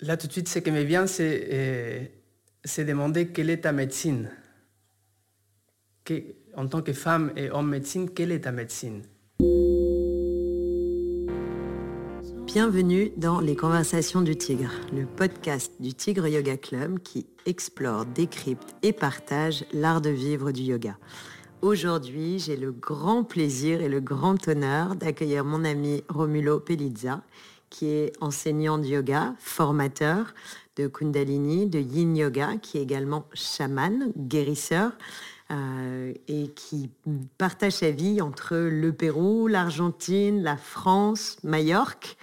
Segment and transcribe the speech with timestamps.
[0.00, 4.30] Là, tout de suite, ce qui me vient, c'est euh, demander quelle est ta médecine.
[6.54, 9.02] en tant que femme et homme médecine, quelle est ta médecine?
[12.46, 18.76] Bienvenue dans Les Conversations du Tigre, le podcast du Tigre Yoga Club qui explore, décrypte
[18.84, 20.96] et partage l'art de vivre du yoga.
[21.60, 27.24] Aujourd'hui, j'ai le grand plaisir et le grand honneur d'accueillir mon ami Romulo Pelizza,
[27.70, 30.34] qui est enseignant de yoga, formateur
[30.76, 34.92] de Kundalini, de Yin Yoga, qui est également chaman, guérisseur,
[35.50, 36.90] euh, et qui
[37.38, 42.18] partage sa vie entre le Pérou, l'Argentine, la France, Majorque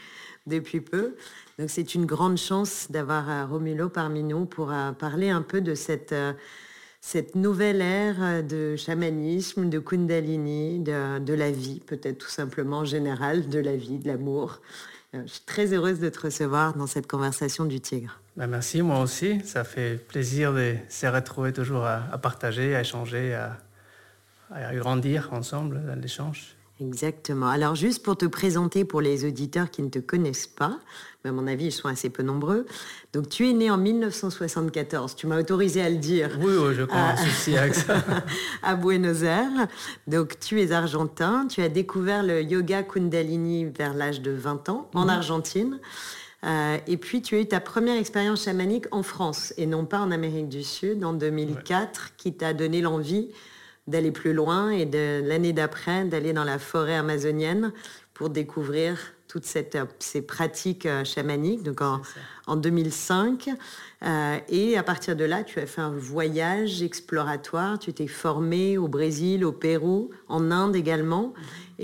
[0.45, 1.15] depuis peu.
[1.57, 5.59] Donc c'est une grande chance d'avoir euh, Romulo parmi nous pour euh, parler un peu
[5.59, 6.13] de cette,
[7.33, 13.49] nouvelle ère de chamanisme, de kundalini, de, de la vie, peut-être tout simplement en général,
[13.49, 14.61] de la vie, de l'amour.
[15.15, 18.19] Euh, je suis très heureuse de te recevoir dans cette conversation du Tigre.
[18.35, 19.41] Ben merci, moi aussi.
[19.45, 23.57] Ça fait plaisir de se retrouver toujours à, partager, à échanger, à,
[24.51, 26.54] à grandir ensemble dans l'échange.
[26.81, 27.47] Exactement.
[27.47, 30.77] Alors juste pour te présenter pour les auditeurs qui ne te connaissent pas,
[31.23, 32.65] mais à mon avis ils sont assez peu nombreux.
[33.13, 36.37] Donc tu es né en 1974, tu m'as autorisé à le dire.
[36.41, 38.03] Oui, oui je crois un souci avec ça.
[38.63, 39.67] à Buenos Aires.
[40.07, 44.89] Donc tu es argentin, tu as découvert le yoga kundalini vers l'âge de 20 ans
[44.93, 45.09] en mhm.
[45.09, 45.79] Argentine.
[46.43, 49.99] Euh, et puis tu as eu ta première expérience chamanique en France et non pas
[49.99, 53.29] en Amérique du Sud en 2004 qui t'a donné l'envie
[53.87, 57.71] d'aller plus loin et de l'année d'après d'aller dans la forêt amazonienne
[58.13, 63.49] pour découvrir toutes cette, ces pratiques euh, chamaniques, donc en, 2005.
[64.03, 68.77] Euh, et à partir de là, tu as fait un voyage exploratoire, tu t'es formé
[68.77, 71.33] au Brésil, au Pérou, en Inde également,
[71.79, 71.83] mm-hmm.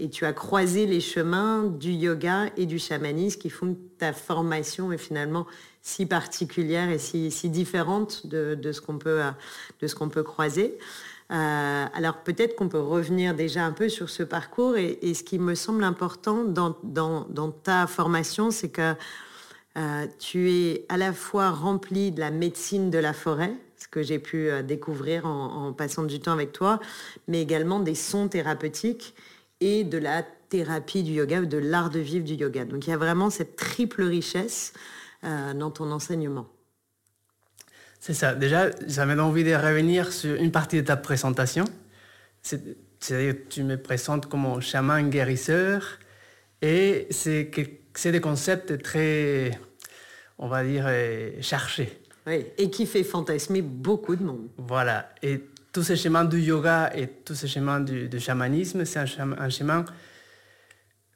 [0.00, 4.14] et, tu as croisé les chemins du yoga et du chamanisme qui font que ta
[4.14, 5.46] formation est finalement
[5.82, 9.20] si particulière et si, si différente de, de ce qu'on peut,
[9.80, 10.78] de ce qu'on peut croiser.
[11.32, 15.38] Euh, alors peut-être qu'on peut revenir déjà un peu sur ce parcours et, ce qui
[15.38, 18.94] me semble important dans, ta formation, c'est que
[19.76, 24.02] euh, tu es à la fois rempli de la médecine de la forêt, ce que
[24.02, 26.80] j'ai pu euh, découvrir en, passant du temps avec toi,
[27.28, 29.14] mais également des sons thérapeutiques
[29.60, 32.64] et de la thérapie du yoga ou de l'art de vivre du yoga.
[32.64, 34.72] Donc il y a vraiment cette triple richesse
[35.22, 36.46] dans ton enseignement.
[38.00, 38.34] C'est ça.
[38.34, 41.64] Déjà, j'avais envie de revenir sur une partie de ta présentation.
[42.42, 45.98] C'est-à-dire tu me présentes comme un chaman guérisseur.
[46.62, 47.50] Et c'est
[48.04, 49.58] des concepts très,
[50.38, 52.00] on va dire, euh, cherchés.
[52.26, 54.48] Oui, et qui fait fantasmer beaucoup de monde.
[54.56, 55.12] Voilà.
[55.22, 55.42] Et
[55.72, 59.84] tous ces chemins du yoga et tous ces chemins du, chamanisme, c'est un, un, chemin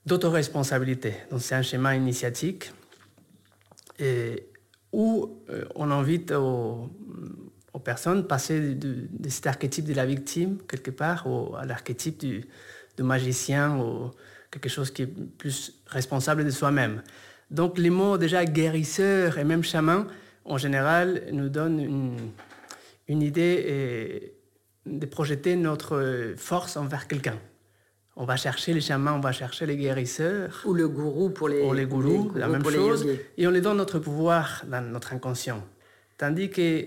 [0.06, 1.14] d'autoresponsabilité.
[1.30, 2.70] Donc c'est un chemin initiatique.
[3.98, 4.49] Et,
[4.92, 6.90] où euh, on invite aux,
[7.84, 12.44] personnes à passer de, cet archétype de la victime, quelque part, à l'archétype du,
[12.98, 14.10] magicien, ou
[14.50, 17.02] quelque chose qui est plus responsable de soi-même.
[17.50, 20.06] Donc les mots déjà guérisseur et même chaman,
[20.44, 22.18] en général, nous donnent
[23.08, 24.34] une idée
[24.84, 27.38] de projeter notre force envers quelqu'un.
[28.22, 30.62] On va chercher les chamans, on va chercher les guérisseurs.
[30.66, 33.06] Ou le gourou pour les, ou les gourous, la même chose.
[33.38, 35.64] Et on les donne notre pouvoir dans notre inconscient.
[36.18, 36.84] Tandis que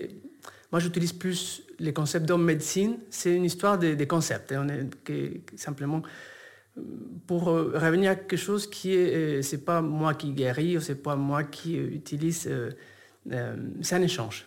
[0.72, 3.00] moi, j'utilise plus les concepts d'homme-médecine.
[3.10, 4.52] C'est une histoire des de concepts.
[4.52, 6.04] Et on est simplement
[7.26, 10.82] pour euh, revenir à quelque chose qui est, euh, c'est pas moi qui guéris, ou
[10.82, 12.48] c'est pas moi qui euh, utilise.
[13.82, 14.46] c'est un échange.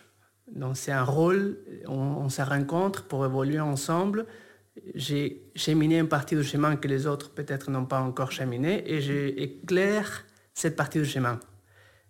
[0.55, 1.57] Donc c'est un rôle.
[1.85, 4.25] On, on se rencontre pour évoluer ensemble
[4.95, 9.01] j'ai cheminé une partie du chemin que les autres peut-être n'ont pas encore cheminé et
[9.01, 11.39] j'éclaire cette partie du chemin.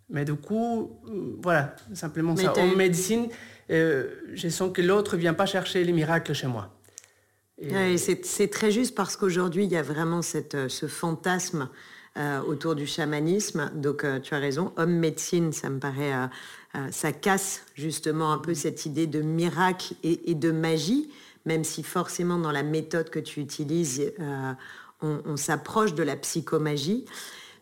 [0.09, 2.53] Mais du coup, euh, voilà, simplement ça.
[2.57, 3.27] En médecine,
[3.69, 6.73] euh, je sens que l'autre ne vient pas chercher les miracles chez moi.
[7.97, 11.69] c'est très juste parce qu'aujourd'hui, il y a vraiment cette, euh, ce fantasme
[12.47, 13.69] autour du chamanisme.
[13.75, 16.13] Donc, tu as raison, homme-médecine, ça me paraît,
[16.89, 21.11] ça casse justement un peu cette idée de miracle et de magie
[21.47, 24.53] même si forcément dans la méthode que tu utilises, euh,
[25.01, 27.05] on, s'approche de la psychomagie.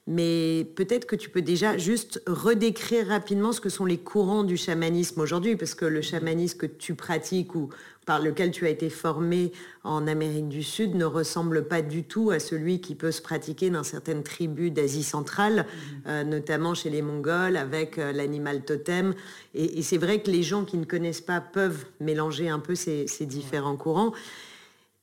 [0.08, 4.58] Mais peut-être que tu peux déjà juste redécrire rapidement ce que sont les courants du
[4.58, 7.70] chamanisme aujourd'hui, parce que le chamanisme que tu pratiques ou
[8.06, 9.52] par lequel tu as été formé
[9.84, 13.70] en Amérique du Sud ne ressemble pas du tout à celui qui peut se pratiquer
[13.70, 16.08] dans certaines tribus d'Asie centrale, mmh.
[16.08, 19.14] euh, notamment chez les Mongols avec euh, l'animal totem.
[19.54, 23.06] Et, c'est vrai que les gens qui ne connaissent pas peuvent mélanger un peu ces,
[23.22, 24.14] différents courants.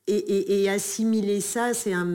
[0.07, 2.07] et, assimiler ça, c'est un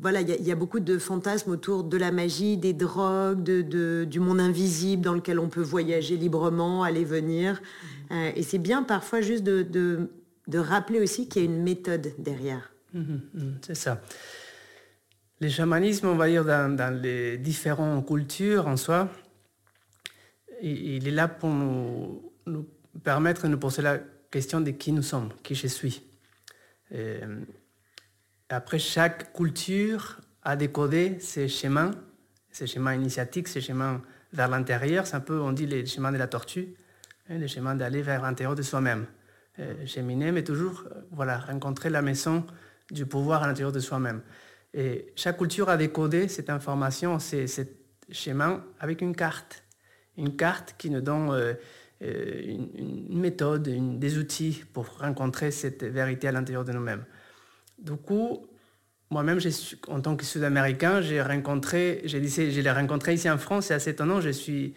[0.00, 4.20] voilà, il y, a beaucoup de fantasmes autour de la magie, des drogues, de, du
[4.20, 7.54] monde invisible dans lequel on peut voyager librement, aller venir.
[7.54, 8.14] Mmh.
[8.14, 10.08] Euh, et c'est bien parfois juste de, de,
[10.56, 12.72] rappeler aussi qu'il y a une méthode derrière.
[12.94, 14.00] Mmh, mmh, c'est ça.
[15.40, 19.08] Le chamanisme, on va dire, dans, les différentes cultures en soi,
[20.62, 22.32] il, est là pour nous,
[23.04, 23.98] permettre de nous poser la
[24.30, 26.02] question de qui nous sommes, qui je suis.
[28.48, 31.90] Après, chaque culture a décodé ses chemins,
[32.50, 34.02] ses chemins initiatiques, ses chemins
[34.32, 35.06] vers l'intérieur.
[35.06, 36.74] C'est un peu, on dit, les chemins de la tortue,
[37.28, 39.06] hein, les chemins d'aller vers l'intérieur de soi-même.
[39.60, 42.46] Euh, cheminer, mais toujours euh, voilà, rencontrer la maison
[42.92, 44.22] du pouvoir à l'intérieur de soi-même.
[44.72, 47.76] Et chaque culture a décodé cette information, ces, ces
[48.08, 49.64] chemins, avec une carte.
[50.16, 51.54] Une carte qui nous donne euh,
[52.00, 53.68] une, méthode,
[53.98, 57.04] des outils pour rencontrer cette vérité à l'intérieur de nous-mêmes.
[57.80, 58.46] Du coup,
[59.10, 59.40] moi-même,
[59.88, 63.90] en tant que Sud-Américain, j'ai rencontré, j'ai je l'ai rencontré ici en France, c'est assez
[63.90, 64.74] étonnant, je suis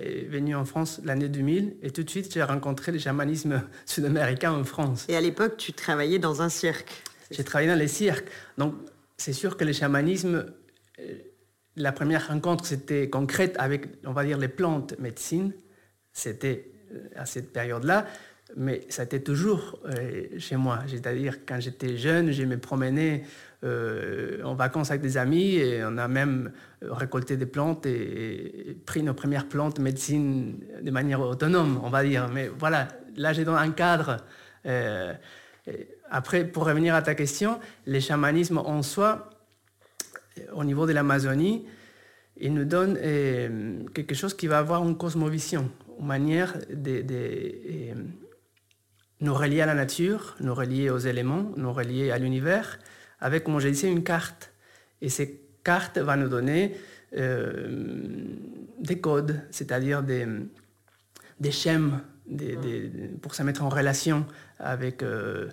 [0.00, 4.52] euh, venu en France l'année 2000 et tout de suite j'ai rencontré le chamanisme sud-américain
[4.52, 5.06] en France.
[5.08, 8.28] Et à l'époque, tu travaillais dans un cirque J'ai travaillé dans les cirques.
[8.58, 8.74] Donc
[9.16, 10.46] c'est sûr que le chamanisme,
[10.98, 11.14] euh,
[11.76, 15.52] la première rencontre c'était concrète avec, on va dire, les plantes médecine
[16.16, 18.06] c'était euh, à cette période-là,
[18.56, 20.80] mais ça été toujours euh, chez moi.
[20.86, 23.24] C'est-à-dire, quand j'étais jeune, je me promenais
[23.64, 26.52] euh, en vacances avec des amis et on a même
[26.82, 32.28] récolté des plantes et, pris nos premières plantes médecine de manière autonome, on va dire.
[32.32, 34.18] Mais voilà, là, j'ai dans un cadre.
[36.10, 39.30] après, pour revenir à ta question, le chamanisme en soi,
[40.52, 41.66] au niveau de l'Amazonie,
[42.38, 42.94] il nous donne
[43.94, 47.94] quelque chose qui va avoir une cosmovision une manière de, euh,
[49.20, 52.78] nous relier à la nature, nous relier aux éléments, nous relier à l'univers,
[53.20, 54.52] avec, comme je disais, une carte.
[55.00, 56.76] Et ces cartes vont nous donner
[57.16, 57.96] euh,
[58.78, 60.26] des codes, c'est-à-dire des,
[61.40, 62.00] des schèmes
[63.22, 64.26] pour se mettre en relation
[64.58, 65.48] avec euh,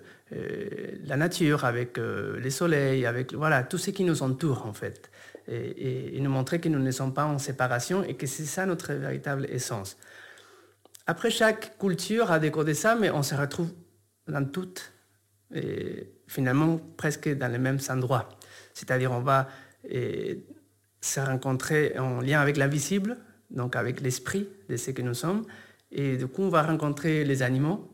[1.04, 5.10] la nature, avec les soleils, avec voilà, tout ce qui nous entoure en fait.
[5.46, 8.92] Et nous montrer que nous ne sommes pas en séparation et que c'est ça notre
[8.94, 9.96] véritable essence.
[11.06, 13.70] Après, chaque culture a décodé ça, mais on se retrouve
[14.26, 14.92] dans toutes,
[15.54, 18.28] et finalement presque dans les mêmes endroits.
[18.72, 19.48] C'est-à-dire, on va
[21.00, 23.18] se rencontrer en lien avec l'invisible,
[23.50, 25.44] donc avec l'esprit de ce que nous sommes,
[25.92, 27.90] et du coup, on va rencontrer les animaux,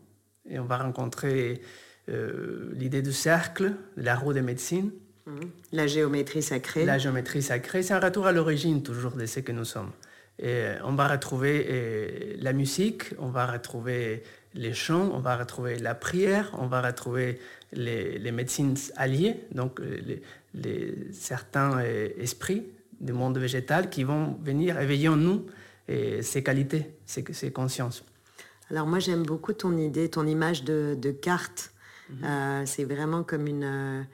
[0.48, 1.60] et on va rencontrer
[2.08, 4.90] euh, l'idée du cercle, la roue de médecine.
[5.26, 5.40] Mmh.
[5.72, 6.84] La géométrie sacrée.
[6.84, 9.90] La géométrie sacrée, c'est un retour à l'origine toujours de ce que nous sommes.
[10.42, 14.22] Et on va retrouver la musique, on va retrouver
[14.54, 17.38] les chants, on va retrouver la prière, on va retrouver
[17.72, 19.80] les, médecines alliées, donc
[20.54, 22.64] les, certains esprits
[23.00, 25.46] du monde végétal qui vont venir éveiller en nous
[25.88, 28.02] ces qualités, ces, ces consciences.
[28.70, 31.72] Alors moi j'aime beaucoup ton idée, ton image de, carte.
[32.08, 32.24] Mhm.
[32.24, 34.06] Euh, c'est vraiment comme une...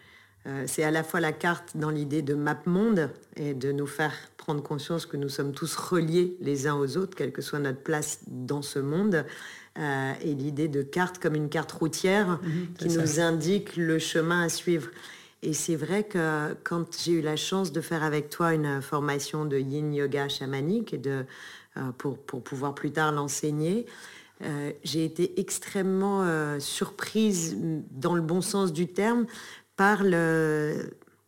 [0.46, 3.86] Euh, c'est à la fois la carte dans l'idée de map monde et de nous
[3.86, 7.58] faire prendre conscience que nous sommes tous reliés les uns aux autres, quelle que soit
[7.58, 9.24] notre place dans ce monde.
[9.78, 14.42] Euh, et l'idée de carte comme une carte routière mhm, qui nous indique le chemin
[14.42, 14.88] à suivre.
[15.42, 19.44] Et c'est vrai que quand j'ai eu la chance de faire avec toi une formation
[19.44, 21.24] de yin yoga chamanique et de,
[21.76, 23.86] euh, pour, pour, pouvoir plus tard l'enseigner,
[24.84, 27.56] j'ai été extrêmement surprise
[27.90, 29.24] dans le bon sens du terme
[29.76, 30.02] par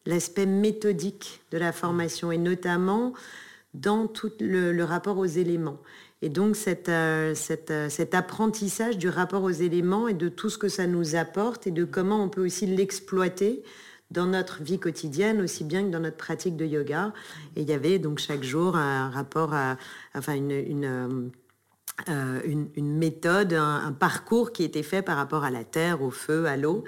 [0.06, 3.12] l'aspect méthodique de la formation et notamment
[3.74, 5.78] dans tout le, rapport aux éléments.
[6.20, 7.34] Et donc euh,
[7.70, 11.66] euh, cet apprentissage du rapport aux éléments et de tout ce que ça nous apporte
[11.66, 13.62] et de comment on peut aussi l'exploiter
[14.10, 17.12] dans notre vie quotidienne aussi bien que dans notre pratique de yoga.
[17.56, 19.76] Et il y avait donc chaque jour un rapport à,
[20.14, 21.30] enfin une, une,
[22.08, 26.56] euh, méthode, un, parcours qui était fait par rapport à la terre, au feu, à
[26.56, 26.84] l'eau.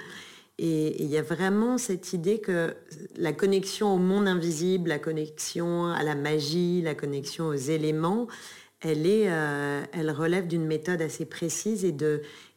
[0.63, 2.75] Et il y a vraiment cette idée que
[3.17, 8.27] la connexion au monde invisible, la connexion à la magie, la connexion aux éléments,
[8.79, 11.95] elle, est, euh, elle relève d'une méthode assez précise et,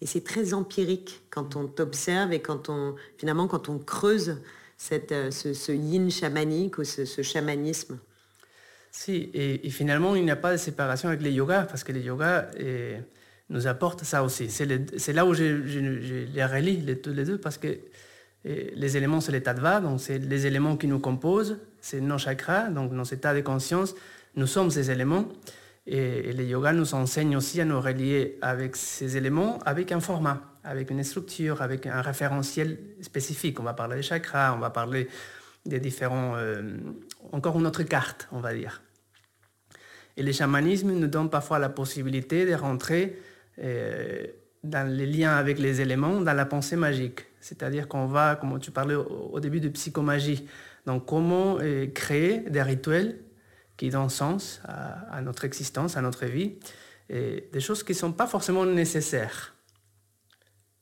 [0.02, 4.36] et c'est très empirique quand on t'observe et quand on, finalement, quand on creuse
[4.76, 7.98] cette, euh, ce, yin chamanique ou ce, chamanisme.
[8.90, 12.02] Si, et, finalement, il n'y a pas de séparation avec les yogas, parce que les
[12.02, 12.50] yogas
[13.50, 14.48] nous apportent ça aussi.
[14.50, 17.78] C'est là où je, les relie les, les deux, parce que
[18.44, 22.68] les éléments, c'est les tattva, donc c'est les éléments qui nous composent, c'est nos chakras,
[22.68, 23.94] donc nos états de conscience,
[24.36, 25.26] nous sommes ces éléments.
[25.86, 30.42] Et, les yogas nous enseignent aussi à nous relier avec ces éléments avec un format,
[30.62, 33.60] avec une structure, avec un référentiel spécifique.
[33.60, 35.08] On va parler des chakras, on va parler
[35.66, 36.34] des différents...
[36.36, 36.78] Euh,
[37.32, 38.82] encore une autre carte, on va dire.
[40.16, 43.18] Et le chamanisme nous donne parfois la possibilité de rentrer
[43.58, 47.26] dans les liens avec les éléments, dans la pensée magique.
[47.40, 50.48] C'est-à-dire qu'on va, comme tu parlais au, début de psychomagie,
[50.86, 53.18] donc comment euh, créer des rituels
[53.76, 56.54] qui donnent sens à, notre existence, à notre vie,
[57.10, 59.54] des choses qui ne sont pas forcément nécessaires.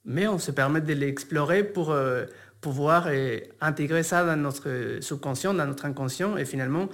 [0.04, 2.26] Mais on se permet de l'explorer pour euh,
[2.60, 3.08] pouvoir
[3.60, 6.88] intégrer ça dans notre subconscient, dans notre inconscient, et finalement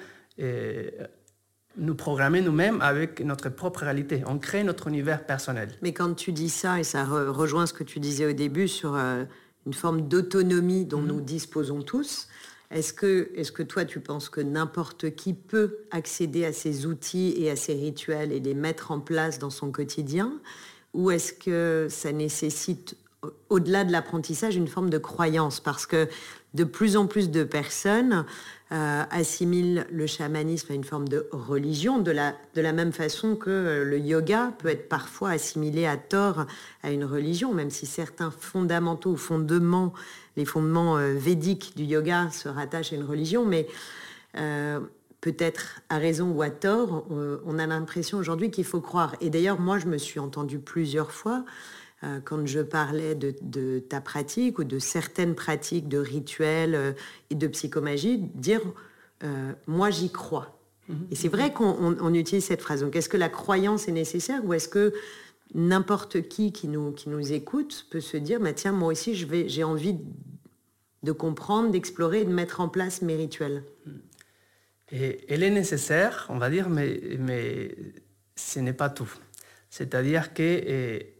[1.78, 4.22] nous programmer nous-mêmes avec notre propre réalité.
[4.26, 5.70] On crée notre univers personnel.
[5.82, 8.94] Mais quand tu dis ça, et ça rejoint ce que tu disais au début sur
[8.94, 9.24] euh,
[9.66, 11.08] une forme d'autonomie dont mhm.
[11.08, 12.28] nous disposons tous,
[12.70, 17.34] est-ce que, est que toi tu penses que n'importe qui peut accéder à ces outils
[17.36, 20.32] et à ces rituels et les mettre en place dans son quotidien?
[20.94, 22.96] Ou est-ce que ça nécessite,
[23.48, 25.60] au-delà de l'apprentissage, une forme de croyance?
[25.60, 26.08] Parce que
[26.54, 28.24] de plus en plus de personnes
[28.70, 33.84] euh, assimile le chamanisme à une forme de religion, de la, même façon que euh,
[33.84, 36.44] le yoga peut être parfois assimilé à tort
[36.82, 39.94] à une religion, même si certains fondamentaux fondements,
[40.36, 43.66] les fondements euh, védiques du yoga se rattachent à une religion, mais
[45.22, 49.16] peut-être à raison ou à tort, on a l'impression aujourd'hui qu'il faut croire.
[49.20, 51.44] Et d'ailleurs, moi, je me suis entendue plusieurs fois
[52.04, 56.92] euh, quand je parlais de, ta pratique ou de certaines pratiques de rituels euh,
[57.30, 58.60] et de psychomagie, dire
[59.24, 60.60] euh, moi j'y crois.
[60.88, 61.08] Mhm.
[61.10, 62.82] Et c'est vrai qu'on utilise cette phrase.
[62.82, 64.94] Donc est-ce que la croyance est nécessaire ou est-ce que
[65.54, 69.64] n'importe qui qui nous, qui nous écoute peut se dire bah, tiens, moi aussi j'ai
[69.64, 69.96] envie
[71.02, 73.64] de comprendre, d'explorer et de mettre en place mes rituels?
[74.92, 77.76] Et Elle est nécessaire, on va dire, mais, mais
[78.36, 79.12] ce n'est pas tout.
[79.68, 81.17] C'est-à-dire que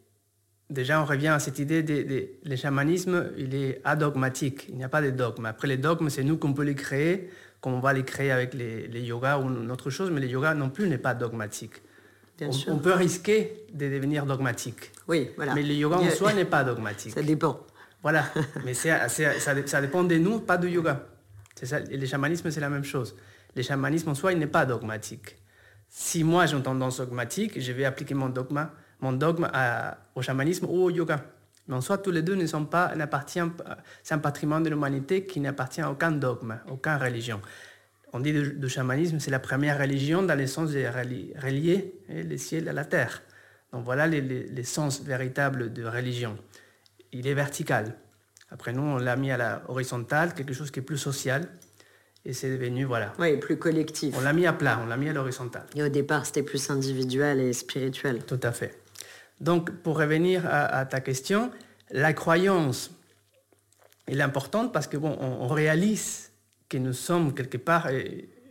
[0.71, 4.67] Déjà, on revient à cette idée de, le chamanisme, il est adogmatique.
[4.69, 5.47] Il n'y a pas de dogme.
[5.47, 8.53] Après, les dogmes, c'est nous qu'on peut les créer, comme on va les créer avec
[8.53, 11.83] les, yogas ou autre chose, mais le yoga non plus n'est pas dogmatique.
[12.43, 14.93] on, on, peut risquer de devenir dogmatique.
[15.09, 15.55] Oui, voilà.
[15.55, 17.15] Mais le yoga en soi n'est pas dogmatique.
[17.15, 17.67] Ça dépend.
[18.03, 18.27] Voilà,
[18.65, 21.07] mais ça, ça, dépend de nous, pas du yoga.
[21.63, 21.81] Ça.
[21.91, 23.17] Et le chamanisme, c'est la même chose.
[23.57, 25.37] Le chamanisme en soi, il n'est pas dogmatique.
[25.89, 29.49] Si moi j'ai une tendance dogmatique, je vais appliquer mon dogma mon dogme
[30.15, 31.25] au chamanisme ou au yoga.
[31.69, 32.93] Mais en soi, tous les deux ne sont pas,
[34.03, 37.41] c'est un patrimoine de l'humanité qui n'appartient à aucun dogme, à aucune religion.
[38.15, 42.69] On dit du chamanisme, c'est la première religion dans le sens de relier le ciel
[42.69, 43.23] à la terre.
[43.73, 46.39] Donc voilà les, sens véritables de religion.
[47.13, 47.95] Il est vertical.
[48.51, 51.49] Après nous, on l'a mis à la horizontale, quelque chose qui est plus social.
[52.25, 53.13] Et c'est devenu, voilà.
[53.19, 54.15] Oui, plus collectif.
[54.19, 55.67] On l'a mis à plat, on l'a mis à l'horizontale.
[55.75, 58.25] Et au départ, c'était plus individuel et spirituel.
[58.25, 58.79] Tout à fait.
[59.41, 61.51] Donc, pour revenir à, ta question,
[61.91, 62.91] la croyance
[64.09, 66.33] est importante parce que bon, on, réalise
[66.69, 67.89] que nous sommes quelque part,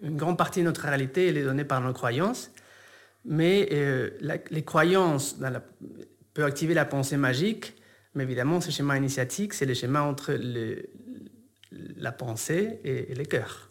[0.02, 2.52] une grande partie de notre réalité elle est donnée par nos croyances,
[3.26, 4.12] mais euh,
[4.50, 5.38] les croyances
[6.34, 7.76] peuvent activer la pensée magique,
[8.14, 10.40] mais évidemment, ce schéma initiatique, c'est le schéma entre
[11.72, 13.68] la pensée et, le cœur.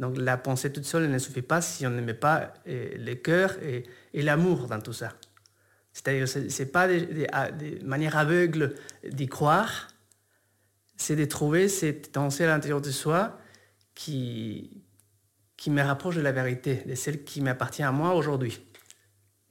[0.00, 3.14] Donc la pensée toute seule ne suffit pas si on ne met pas euh, le
[3.14, 5.12] cœur et l'amour dans tout ça.
[5.94, 8.74] C'est-à-dire, ce n'est pas des, manières aveugles
[9.08, 9.88] d'y croire,
[10.96, 13.38] c'est de trouver cette pensée à l'intérieur de soi
[13.94, 14.82] qui,
[15.56, 18.60] qui me rapproche de la vérité, de celle qui m'appartient à moi aujourd'hui.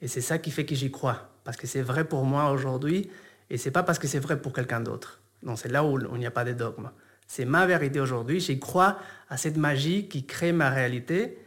[0.02, 3.10] Et c'est ça qui fait que j'y crois, parce que c'est vrai pour moi aujourd'hui,
[3.50, 5.22] et c'est pas parce que c'est vrai pour quelqu'un d'autre.
[5.44, 6.92] Non, c'est là où il n'y a pas de dogme.
[7.26, 11.38] C'est ma vérité aujourd'hui, j'y crois à cette magie qui crée ma réalité,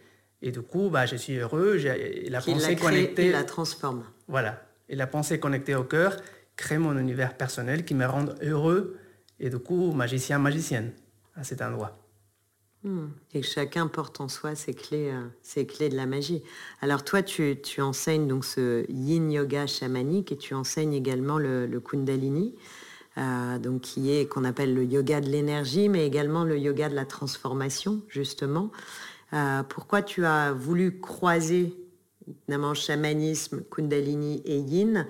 [0.41, 3.31] et du coup, bah, je suis heureux, la pensée la connectée...
[3.31, 4.05] la transforme.
[4.27, 6.17] Voilà, et la pensée connectée au cœur
[6.57, 8.97] crée mon univers personnel qui me rend heureux
[9.39, 10.93] et du coup magicien, magicienne
[11.35, 11.99] à cet endroit.
[12.83, 13.09] Hmm.
[13.35, 16.43] Et chacun porte en soi ses clés, euh, clés de la magie.
[16.81, 22.55] Alors toi, tu, enseignes donc ce yin yoga chamanique et tu enseignes également le, kundalini,
[23.19, 26.95] euh, donc qui est qu'on appelle le yoga de l'énergie, mais également le yoga de
[26.95, 28.71] la transformation justement.
[29.33, 31.75] Euh, pourquoi tu as voulu croiser
[32.29, 35.07] évidemment chamanisme, kundalini et yin.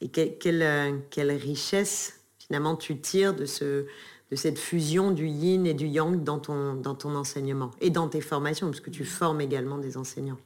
[0.00, 3.86] Et quelle, euh, quelle, richesse finalement tu tires de, ce,
[4.30, 8.66] de cette fusion du yin et du yang dans ton, enseignement et dans tes formations,
[8.66, 10.38] parce que tu formes également des enseignants.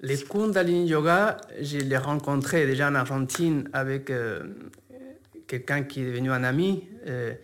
[0.00, 4.42] Les Kundalini Yoga, je l'ai rencontré déjà en Argentine avec euh,
[5.46, 7.34] quelqu'un qui est devenu un ami, euh,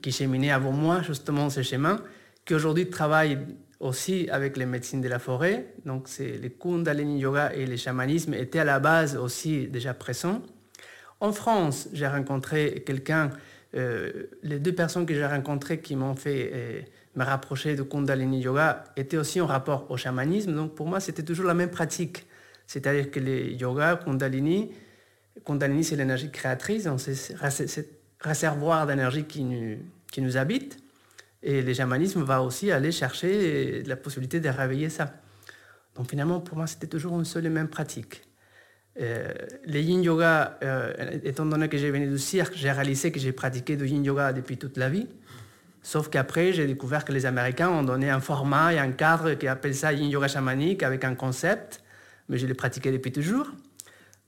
[0.00, 2.00] qui cheminait avant moi justement ce chemin,
[2.44, 3.38] qui aujourd'hui travaille
[3.82, 5.74] aussi avec les médecines de la forêt.
[5.84, 10.40] Donc, c'est le Kundalini Yoga et le chamanisme étaient à la base aussi déjà présents.
[11.20, 13.30] En France, j'ai rencontré quelqu'un,
[13.74, 19.18] les deux personnes que j'ai rencontrées qui m'ont fait me rapprocher de Kundalini Yoga étaient
[19.18, 20.54] aussi en rapport au chamanisme.
[20.54, 22.26] Donc pour moi, c'était toujours la même pratique.
[22.66, 24.72] C'est-à-dire que les yoga, Kundalini,
[25.44, 27.14] Kundalini, c'est l'énergie créatrice, c'est
[27.66, 27.80] ce
[28.20, 29.78] réservoir d'énergie qui nous,
[30.10, 30.81] qui nous habite.
[31.42, 35.12] Et le chamanisme va aussi aller chercher la possibilité de réveiller ça.
[35.96, 38.22] Donc finalement, pour moi, c'était toujours une seule et même pratique.
[39.00, 39.32] Euh,
[39.66, 43.32] le yin yoga, euh, étant donné que j'ai venu du cirque, j'ai réalisé que j'ai
[43.32, 45.08] pratiqué du yin yoga depuis toute la vie.
[45.82, 49.48] Sauf qu'après, j'ai découvert que les Américains ont donné un format et un cadre qui
[49.48, 51.82] appelle ça yin yoga chamanique avec un concept,
[52.28, 53.50] mais je l'ai pratiqué depuis toujours.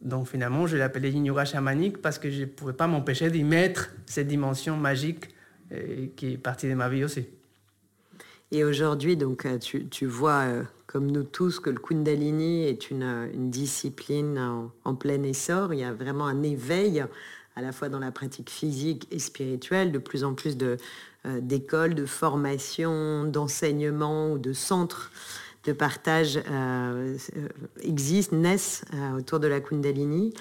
[0.00, 3.30] Donc finalement, je l'ai appelé yin yoga chamanique parce que je ne pouvais pas m'empêcher
[3.30, 5.33] d'y mettre cette dimension magique
[6.16, 7.26] qui est partie de ma vie aussi.
[8.50, 13.28] Et aujourd'hui, donc, euh, tu, vois, euh, comme nous tous, que le Kundalini est une,
[13.34, 15.74] une discipline en, en, plein essor.
[15.74, 17.04] Il y a vraiment un éveil,
[17.56, 20.76] à la fois dans la pratique physique et spirituelle, de plus en plus de,
[21.40, 25.10] d'écoles, de formations, d'enseignements ou de centres
[25.64, 26.38] de partage
[27.80, 28.84] existent, naissent
[29.16, 30.34] autour de la Kundalini.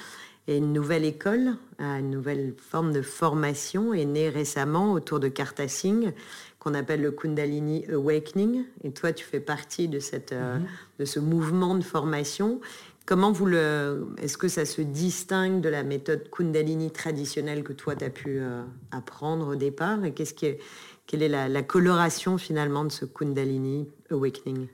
[0.48, 5.70] Et une nouvelle école, une nouvelle forme de formation est née récemment autour de Karta
[5.70, 6.14] Singh,
[6.60, 8.66] qu'on appelle le Kundalini Awakening.
[8.84, 10.66] Et toi, tu fais partie de, cette, euh, mhm.
[11.00, 12.60] de ce mouvement de formation.
[13.06, 14.08] Comment vous le.
[14.22, 18.40] Est-ce que ça se distingue de la méthode Kundalini traditionnelle que toi, tu as pu
[18.40, 20.06] euh, apprendre au départ?
[20.06, 20.60] Et qu'est-ce qui est,
[21.06, 24.68] quelle est la, la, coloration finalement de ce Kundalini Awakening?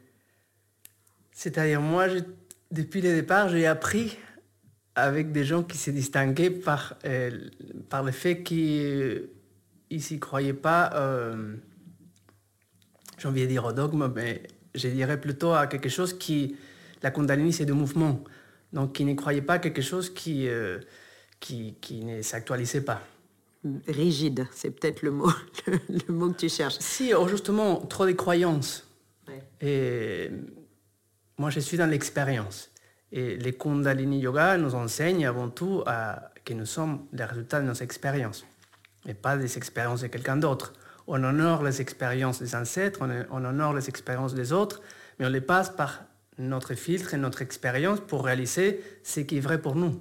[1.32, 2.06] C'est-à-dire, moi,
[2.72, 4.18] depuis le départ, j'ai appris
[5.02, 7.32] avec des gens qui se distinguaient par, euh,
[7.90, 9.30] par le fait qu'ils
[9.92, 11.56] ne s'y croyaient pas, euh,
[13.18, 14.44] j'ai envie de dire au dogme, mais
[14.76, 16.56] je dirais plutôt à quelque chose qui,
[17.02, 18.24] la Kundalini c'est de mouvement,
[18.74, 20.80] donc qui ne croyaient pas à quelque chose qui, euh,
[21.40, 23.02] qui, qui, ne s'actualisait pas.
[23.88, 25.32] Rigide, c'est peut-être le mot,
[25.68, 26.78] le, mot que tu cherches.
[26.80, 28.86] Si, oh, justement, trop de croyances.
[29.62, 30.32] Et
[31.38, 32.70] moi, je suis dans l'expérience.
[33.12, 37.66] Et les Kundalini Yoga nous enseignent avant tout à, que nous sommes les résultats de
[37.68, 38.46] nos expériences
[39.08, 40.74] et pas des expériences de quelqu'un d'autre.
[41.08, 44.82] On honore les expériences des ancêtres, on, honore les expériences des autres,
[45.18, 46.04] mais on les passe par
[46.38, 50.00] notre filtre et notre expérience pour réaliser ce qui est vrai pour nous.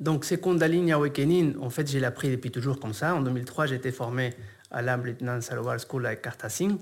[0.00, 3.14] Donc, ces Kundalini Awakening, en fait, j'ai appris depuis toujours comme ça.
[3.14, 4.34] En 2003, j'ai été formé
[4.70, 6.78] à l'Amritnan Sarovar School avec Karta Singh.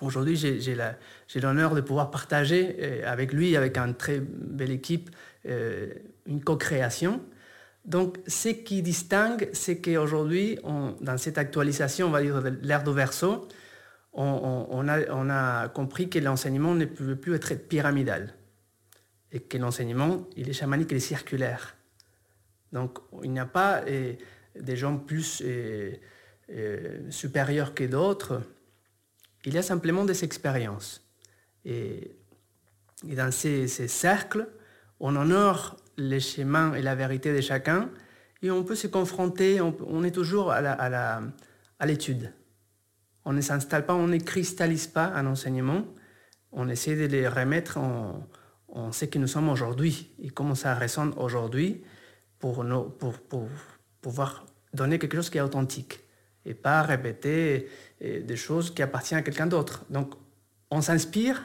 [0.00, 5.10] Aujourd'hui, j'ai l'honneur de pouvoir partager euh, avec lui, avec une très belle équipe,
[5.46, 5.92] euh,
[6.26, 7.20] une co-création.
[7.84, 10.58] Donc, ce qui distingue, c'est qu'aujourd'hui,
[11.00, 13.46] dans cette actualisation, on va dire, de l'ère de verso,
[14.14, 18.32] on, a, compris que l'enseignement ne pouvait plus être pyramidal
[19.32, 21.76] et que l'enseignement, il est chamanique, il est circulaire.
[22.72, 24.14] Donc, il n'y a pas euh,
[24.58, 25.42] des gens plus
[27.10, 28.40] supérieurs que d'autres
[29.44, 31.02] il y a simplement des expériences.
[31.64, 32.16] Et,
[33.02, 34.48] dans ces, cercles,
[35.00, 37.90] on honore les chemins et la vérité de chacun
[38.42, 42.32] et on peut se confronter, on, est toujours à l'étude.
[43.24, 45.84] on ne s'installe pas, on ne cristallise pas un enseignement,
[46.52, 48.26] on essaie de les remettre en,
[48.92, 51.82] ce que nous sommes aujourd'hui et comment ça résonne aujourd'hui
[52.38, 52.64] pour,
[54.00, 56.03] pouvoir donner quelque chose qui est authentique
[56.46, 57.68] et pas répéter
[58.00, 59.84] des choses qui appartiennent à quelqu'un d'autre.
[59.90, 60.14] Donc,
[60.70, 61.42] on s'inspire,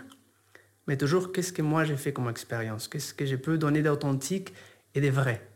[0.88, 4.54] mais toujours qu'est-ce que moi j'ai fait comme expérience, qu'est-ce que je peux donner d'authentique
[4.96, 5.48] et de vrai,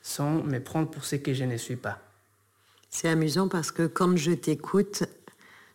[0.00, 2.00] sans me prendre pour ce que je ne suis pas?
[2.90, 5.04] C'est amusant parce que quand je t'écoute,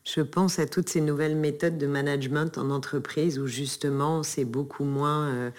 [0.04, 4.84] je pense à toutes ces nouvelles méthodes de management en entreprise où justement c'est beaucoup
[4.84, 5.52] moins euh,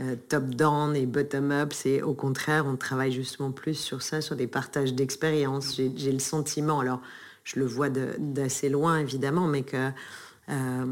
[0.00, 1.72] euh, top-down et bottom-up.
[1.72, 5.76] C'est au contraire, on travaille justement plus sur ça, sur des partages d'expériences.
[5.76, 7.00] J'ai le sentiment, alors
[7.44, 9.90] je le vois d'assez loin évidemment, mais que
[10.48, 10.86] euh,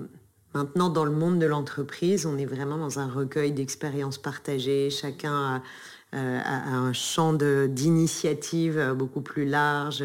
[0.55, 4.89] maintenant dans le monde de l'entreprise, on est vraiment dans un recueil d'expériences partagées.
[4.91, 5.63] Chacun a,
[6.15, 10.05] euh, un champ d'initiative beaucoup plus large.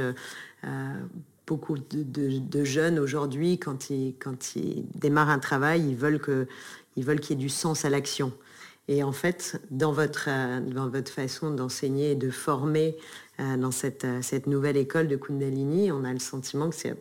[1.46, 7.34] Beaucoup de, jeunes aujourd'hui, quand ils, quand ils démarrent un travail, ils veulent qu'il y
[7.34, 8.34] ait du sens à l'action.
[8.88, 10.30] Et en fait, dans votre,
[10.62, 12.96] dans votre façon d'enseigner et de former
[13.40, 16.96] euh, dans cette, euh, cette nouvelle école de Kundalini, on a le sentiment que c'est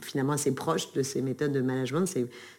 [0.00, 2.06] finalement assez proche de ces méthodes de management.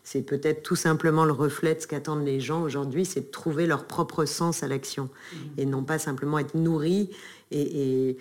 [0.04, 3.66] C'est peut-être tout simplement le reflet de ce qu'attendent les gens aujourd'hui, c'est de trouver
[3.66, 5.38] leur propre sens à l'action mmh.
[5.58, 7.10] et non pas simplement être nourri
[7.52, 8.18] et,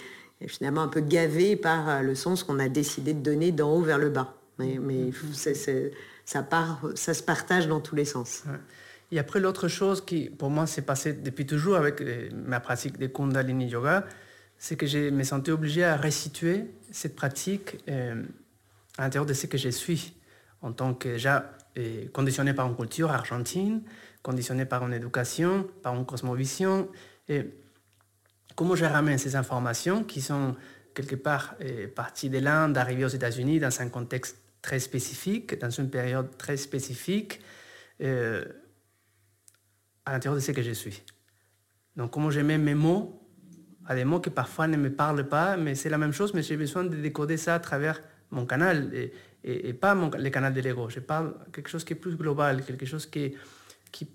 [0.47, 3.83] finalement un peu gavé par euh, le sens qu'on a décidé de donner d'en haut
[3.83, 4.37] vers le bas.
[4.59, 5.55] Mais, mais mmh.
[6.25, 8.45] ça, part, ça se partage dans tous les sens.
[9.13, 13.07] Et après, l'autre chose qui, pour moi, s'est passé depuis toujours avec ma pratique de
[13.07, 14.07] Kundalini Yoga,
[14.57, 18.23] c'est que je me sentais obligé à restituer cette pratique euh,
[18.97, 20.15] à l'intérieur de ce que je suis,
[20.63, 21.53] en tant que déjà
[22.13, 23.83] conditionné par une culture argentine,
[24.23, 26.89] conditionné par une éducation, par une cosmovision.
[27.29, 27.47] Et
[28.55, 30.55] comment je ramène ces informations qui sont
[30.95, 35.71] quelque part euh, parties de l'Inde, arrivées aux États-Unis dans un contexte très spécifique, dans
[35.71, 37.41] une période très spécifique,
[38.01, 38.45] euh,
[40.05, 41.03] à l'intérieur de ce que je suis.
[41.97, 43.19] Donc comment je mets mes mots
[43.87, 46.43] à des mots qui parfois ne me parlent pas, mais c'est la même chose, mais
[46.43, 48.91] j'ai besoin de décoder ça à travers mon canal
[49.45, 50.89] et, pas mon, le canal de l'ego.
[50.89, 53.35] Je parle quelque chose qui est plus global, quelque chose qui,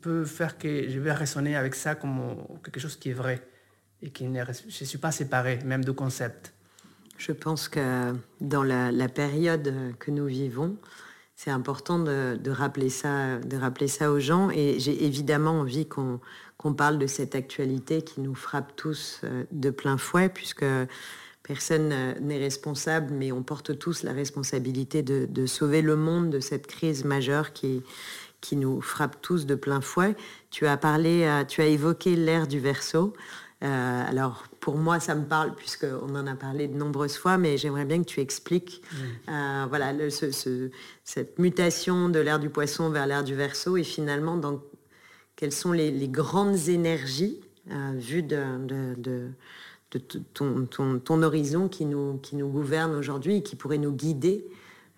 [0.02, 3.46] peut faire que je vais raisonner avec ça comme quelque chose qui est vrai
[4.02, 6.54] et qui ne, je suis pas séparé même du concept.
[7.18, 10.78] Je pense que dans la, période que nous vivons,
[11.38, 14.50] c'est important de, rappeler ça, aux gens.
[14.50, 19.70] Et j'ai évidemment envie qu'on parle de cette actualité qui nous frappe tous euh, de
[19.70, 20.66] plein fouet, puisque
[21.44, 26.66] personne n'est responsable, mais on porte tous la responsabilité de, sauver le monde de cette
[26.66, 27.84] crise majeure qui,
[28.54, 30.16] nous frappe tous de plein fouet.
[30.50, 33.14] Tu as euh, tu as évoqué l'ère du verso.
[33.64, 37.58] Euh, alors, pour moi, ça me parle puisqu'on en a parlé de nombreuses fois, mais
[37.58, 38.84] j'aimerais bien que tu expliques
[39.30, 39.94] euh, voilà,
[41.04, 44.62] cette mutation de l'ère du poisson vers l'ère du verso et finalement dans,
[45.36, 47.40] quelles sont les, grandes énergies
[47.72, 48.44] euh, vues de,
[49.90, 50.00] de,
[50.34, 50.68] ton,
[51.00, 54.46] ton, horizon qui nous, qui nous gouverne aujourd'hui et qui pourrait nous guider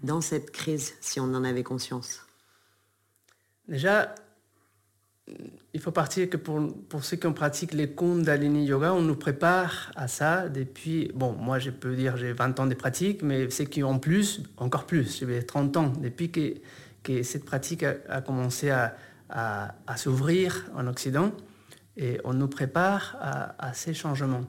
[0.04, 2.26] dans cette crise si on en avait conscience?
[3.69, 4.13] Déjà,
[5.74, 9.15] il faut partir que pour, pour ceux qui ont pratiqué les Kundalini Yoga, on nous
[9.15, 13.50] prépare à ça depuis, bon, moi je peux dire j'ai 20 ans de pratique, mais
[13.50, 16.56] ceux qui ont plus, encore plus, j'ai 30 ans, depuis que,
[17.04, 18.96] que cette pratique a, commencé à,
[19.30, 21.32] à, s'ouvrir en Occident,
[21.98, 24.46] et on nous prépare à, à, ces changements.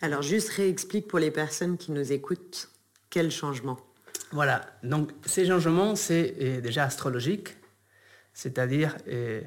[0.00, 2.70] Alors juste réexplique pour les personnes qui nous écoutent,
[3.10, 3.78] quels changements
[4.32, 7.56] Voilà, donc ces changements, c'est euh, déjà astrologique,
[8.32, 8.96] c'est-à-dire...
[9.08, 9.42] Euh,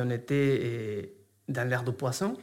[0.00, 1.16] on était eh,
[1.48, 2.36] dans l'ère de poisson.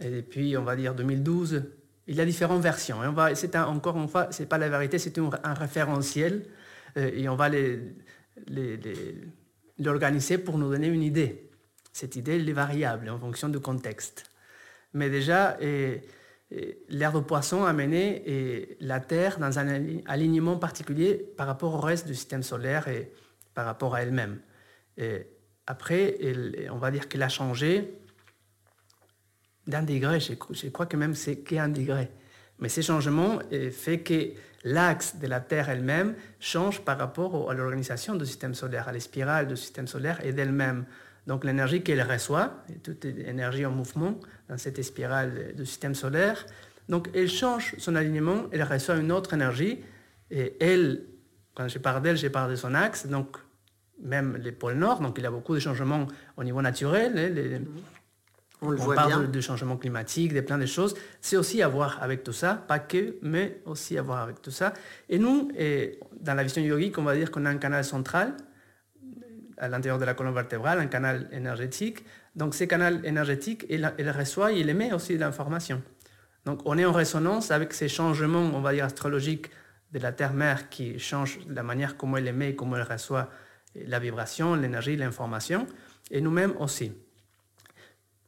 [0.00, 1.64] Et depuis, on va dire 2012,
[2.06, 3.02] il y a différentes versions.
[3.04, 6.46] Et on va, c'est encore une fois, c'est pas la vérité, c'est un, référentiel.
[6.96, 7.50] Euh, et on va
[9.78, 11.50] l'organiser les, pour nous donner une idée.
[11.92, 14.30] Cette idée, elle est variable en fonction du contexte.
[14.94, 16.02] Mais déjà, et,
[16.88, 22.06] l'ère de poisson a mené la Terre dans un alignement particulier par rapport au reste
[22.06, 23.12] du système solaire et
[23.52, 24.38] par rapport à elle-même.
[25.70, 26.16] Après,
[26.70, 28.00] on va dire qu'elle a changé
[29.66, 30.18] d'un degré.
[30.18, 32.08] Je, crois que même c'est qu'un degré.
[32.58, 33.38] Mais ces changements
[33.70, 34.32] fait que
[34.64, 38.98] l'axe de la Terre elle-même change par rapport à l'organisation du système solaire, à la
[38.98, 40.86] spirale du système solaire et d'elle-même.
[41.26, 46.46] Donc l'énergie qu'elle reçoit, toute énergie en mouvement dans cette spirale du système solaire,
[46.88, 49.80] donc elle change son alignement, elle reçoit une autre énergie,
[50.30, 51.04] et elle,
[51.54, 53.36] quand je parle d'elle, je parle de son axe, donc
[54.02, 56.06] même les pôles Nord, donc il y a beaucoup de changements
[56.36, 57.12] au niveau naturel.
[57.16, 57.64] Hein,
[58.60, 60.94] on, le voit parle de, changements climatiques, de plein de choses.
[61.20, 64.50] C'est aussi à voir avec tout ça, pas que, mais aussi à voir avec tout
[64.50, 64.72] ça.
[65.08, 68.34] Et nous, et dans la vision yogique, on va dire qu'on a un canal central
[69.58, 72.04] à l'intérieur de la colonne vertébrale, un canal énergétique.
[72.34, 75.82] Donc ce canal énergétique, il, il reçoit, il émet aussi de l'information.
[76.44, 79.50] Donc on est en résonance avec ces changements, on va dire, astrologiques
[79.92, 83.28] de la Terre-Mère qui changent la manière comment elle émet et comment elle reçoit
[83.74, 85.66] la vibration, l'énergie, l'information,
[86.10, 86.92] et nous-mêmes aussi.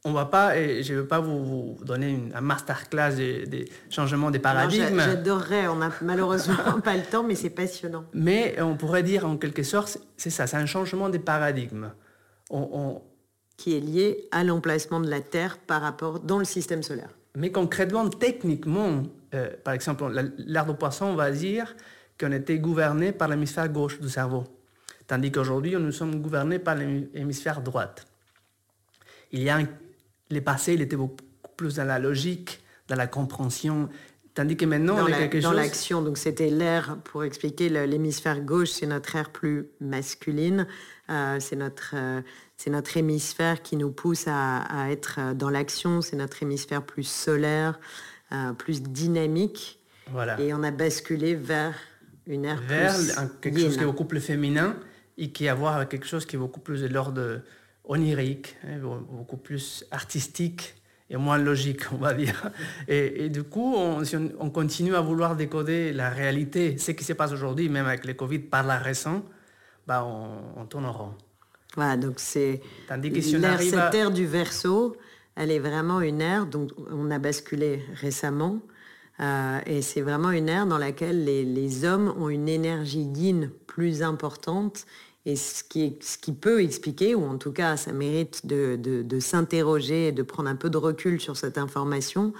[0.03, 4.31] On va pas, je ne veux pas vous, donner une, un masterclass des, des changements
[4.31, 4.99] des paradigmes.
[4.99, 8.05] J'adorerais, on n'a malheureusement pas le temps, mais c'est passionnant.
[8.13, 11.91] Mais on pourrait dire en quelque sorte, c'est ça, c'est un changement des paradigmes.
[12.49, 13.01] On,
[13.57, 17.09] Qui est lié à l'emplacement de la Terre par rapport dans le système solaire.
[17.37, 19.03] Mais concrètement, techniquement,
[19.35, 21.75] euh, par exemple, l'art de poisson, on va dire
[22.19, 24.45] qu'on était gouverné par l'hémisphère gauche du cerveau.
[25.11, 28.07] Tandis qu'aujourd'hui, nous sommes gouvernés par l'hémisphère droite.
[29.33, 29.59] Il y a
[30.29, 31.17] les passés, il était beaucoup
[31.57, 33.89] plus dans la logique, dans la compréhension,
[34.35, 35.43] tandis que maintenant, dans on est quelque chose...
[35.43, 40.65] Dans l'action, donc c'était l'air, pour expliquer, l'hémisphère gauche, c'est notre air plus masculine,
[41.09, 42.21] euh, c'est notre, euh,
[42.55, 47.81] c'est notre hémisphère qui nous pousse à, être dans l'action, c'est notre hémisphère plus solaire,
[48.31, 49.81] euh, plus dynamique.
[50.09, 50.39] Voilà.
[50.39, 51.75] Et on a basculé vers
[52.27, 52.95] une ère vers
[53.41, 54.77] quelque chose qui est beaucoup plus féminin
[55.17, 57.41] et qui a à voir avec quelque chose qui est beaucoup plus de l'ordre
[57.83, 60.75] onirique, hein, beaucoup plus artistique
[61.09, 62.49] et moins logique, on va dire.
[62.87, 64.01] Et, du coup, on,
[64.39, 68.13] on, continue à vouloir décoder la réalité, ce qui se passe aujourd'hui, même avec le
[68.13, 69.23] Covid, par la raison,
[69.87, 71.13] bah on, tourne en rond.
[71.75, 74.95] Voilà, donc c'est cette ère du verso,
[75.35, 78.59] elle est vraiment une ère dont on a basculé récemment.
[79.19, 84.01] Euh, et c'est vraiment une ère dans laquelle les, hommes ont une énergie yin plus
[84.01, 84.85] importante.
[85.25, 89.19] Et ce qui, ce qui peut expliquer, ou en tout cas ça mérite de, de
[89.19, 92.33] s'interroger et de prendre un peu de recul sur cette information,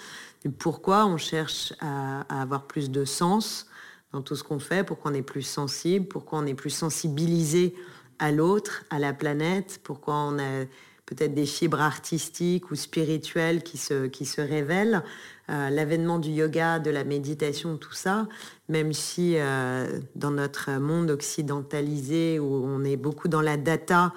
[0.49, 3.67] pourquoi on cherche à, avoir plus de sens
[4.11, 7.75] dans tout ce qu'on fait, pourquoi on est plus sensible, pourquoi on est plus sensibilisé
[8.19, 10.65] à l'autre, à la planète, pourquoi on a
[11.11, 15.03] peut-être des fibres artistiques ou spirituelles qui se, qui se révèlent,
[15.49, 18.29] euh, l'avènement du yoga, de la méditation, tout ça,
[18.69, 24.13] même si euh, dans notre monde occidentalisé où on est beaucoup dans la data,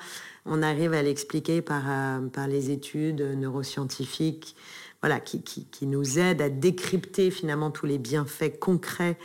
[0.46, 4.54] on arrive à l'expliquer par, euh, par les études neuroscientifiques,
[5.02, 9.18] voilà, qui, qui, nous aident à décrypter finalement tous les bienfaits concrets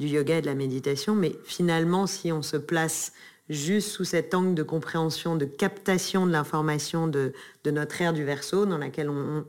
[0.00, 1.14] du yoga et de la méditation.
[1.14, 3.12] Mais finalement, si on se place
[3.48, 7.32] juste sous cet angle de compréhension, de captation de l'information de,
[7.66, 9.44] notre ère du verso, dans laquelle on,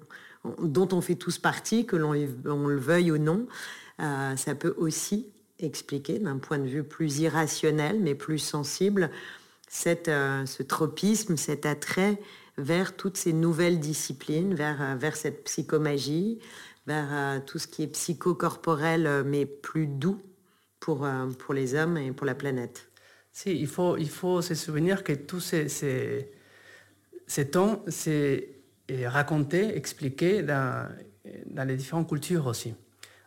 [0.62, 3.48] dont on fait tous partie, que l'on le veuille ou non,
[4.02, 5.28] euh, ça peut aussi
[5.60, 9.10] expliquer d'un point de vue plus irrationnel, mais plus sensible,
[9.88, 12.20] euh, ce tropisme, cet attrait
[12.58, 16.40] vers toutes ces nouvelles disciplines, vers, euh, cette psychomagie,
[16.86, 20.20] vers tout ce qui est psychocorporel, mais plus doux
[20.82, 21.08] pour
[21.54, 22.93] les hommes et pour la planète.
[23.36, 28.50] Si, il faut, il faut se souvenir que tous ces, ces, temps, c'est
[29.06, 30.88] raconté, expliqué dans,
[31.48, 32.76] dans les différentes cultures aussi.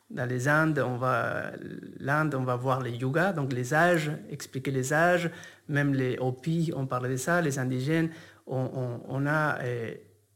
[0.08, 1.50] Dans les Indes, on va,
[1.98, 5.28] l'Inde, on va voir les yogas, donc les âges, expliquer les âges,
[5.68, 8.10] même les Hopis, on parle de ça, les indigènes,
[8.46, 9.58] on, a,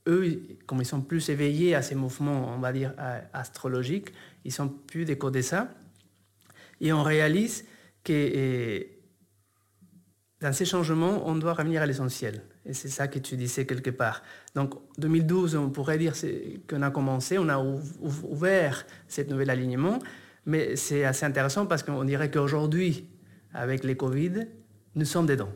[0.09, 2.93] eux, comme ils sont plus éveillés à ces mouvements, on va dire,
[3.33, 4.13] astrologiques,
[4.45, 5.69] ils sont plus décodés ça.
[6.81, 7.65] Et on réalise
[8.03, 8.99] que
[10.41, 12.43] dans ces changements, on doit revenir à l'essentiel.
[12.65, 14.23] Et c'est ça que tu disais quelque part.
[14.55, 16.15] Donc 2012, on pourrait dire
[16.69, 19.99] qu'on a commencé, on a ouvert ce nouvel alignement,
[20.47, 23.07] mais c'est assez intéressant parce qu'on dirait qu'aujourd'hui,
[23.53, 24.47] avec les Covid,
[24.95, 25.51] nous sommes dedans.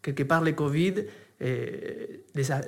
[0.00, 1.04] Quelque part, les Covid,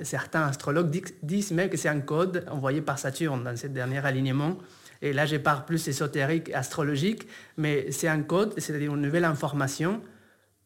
[0.03, 4.57] certains astrologues disent même que c'est un code envoyé par Saturne dans ce dernier alignement.
[5.01, 10.01] Et là, je parle plus ésotérique, astrologique, mais c'est un code, c'est-à-dire une nouvelle information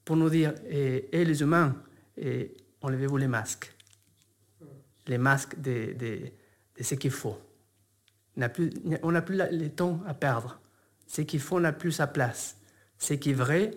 [0.09, 1.75] pour nous dire, et, les humains,
[2.17, 3.71] et enlevez-vous les masques.
[5.05, 7.37] Les masques de, de, ce qu'il faut.
[8.35, 8.71] On n'a plus,
[9.03, 10.59] on plus le temps à perdre.
[11.05, 12.57] Ce qu'il faut n'a plus sa place.
[12.97, 13.69] Ce qui est vrai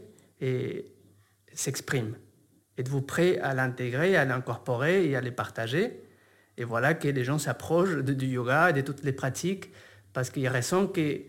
[1.53, 2.17] s'exprime.
[2.79, 6.03] Êtes-vous prêt à l'intégrer, à l'incorporer et à les partager?
[6.57, 9.71] Et voilà que les gens s'approchent du yoga et de toutes les pratiques
[10.15, 11.27] parce qu'ils ressentent que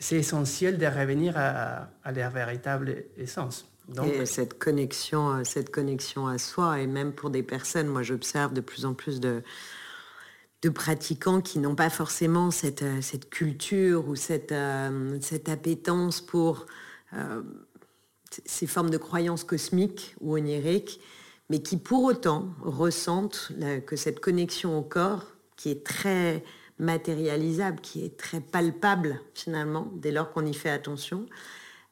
[0.00, 3.66] c'est essentiel de revenir à, leur véritable essence.
[4.04, 8.52] Et cette connexion, euh, cette connexion à soi, et même pour des personnes, moi j'observe
[8.52, 9.42] de plus en plus de,
[10.74, 16.66] pratiquants qui n'ont pas forcément cette, euh, culture ou cette, euh, cette appétence pour
[18.44, 21.00] ces formes de croyances cosmiques ou oniriques,
[21.48, 23.52] mais qui pour autant ressentent
[23.86, 25.24] que cette connexion au corps,
[25.56, 26.44] qui est très
[26.78, 31.26] matérialisable, qui est très palpable finalement, dès lors qu'on y fait attention,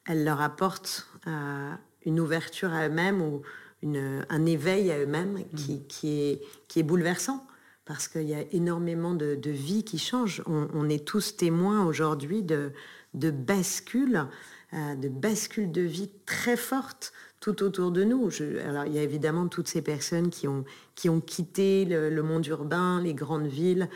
[0.06, 1.72] elle leur apporte euh,
[2.04, 3.42] une ouverture à eux-mêmes ou
[3.82, 5.86] un éveil à eux-mêmes qui, mm.
[5.86, 7.46] qui, est, qui est bouleversant
[7.84, 10.42] parce qu'il y a énormément de, de vies qui changent.
[10.46, 12.72] On, est tous témoins aujourd'hui de,
[13.14, 14.26] de bascules,
[14.74, 18.28] euh, de bascules de vie très fortes tout autour de nous.
[18.66, 20.64] alors il y a évidemment toutes ces personnes qui ont,
[20.96, 23.88] qui ont quitté le monde urbain, les grandes villes,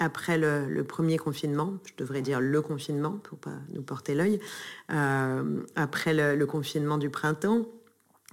[0.00, 4.40] après le, premier confinement, je devrais dire le confinement pour pas nous porter l'œil,
[4.90, 7.66] euh, après le, confinement du printemps,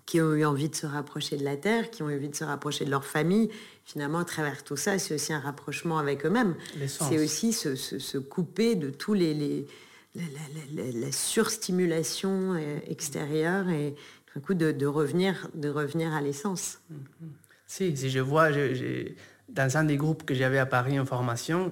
[0.05, 2.35] qui ont eu envie de se rapprocher de la terre, qui ont eu envie de
[2.35, 3.49] se rapprocher de leur famille.
[3.83, 6.55] Finalement, à travers tout ça, c'est aussi un rapprochement avec eux-mêmes.
[6.87, 9.67] C'est aussi se, couper de tous les,
[10.15, 13.93] la, surstimulation euh, extérieure et
[14.37, 16.79] un coup de, revenir, de revenir à l'essence.
[16.89, 17.27] Mm-hmm.
[17.67, 19.17] Si, si je vois, j'ai
[19.49, 21.71] dans un des groupes que j'avais à Paris en formation,